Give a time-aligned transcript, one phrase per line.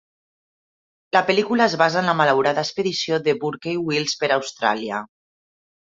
[1.17, 5.09] La pel·lícula es basa en la malaurada expedició de Burke i Wills per Austràlia.